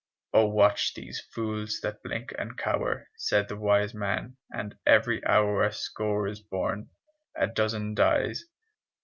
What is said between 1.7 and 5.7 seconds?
that blink and cower," Said that wise man: "and every hour